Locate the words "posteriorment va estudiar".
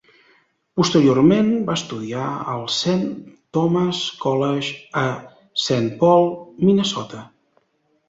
0.79-2.23